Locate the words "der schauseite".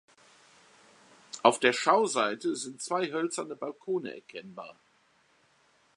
1.59-2.55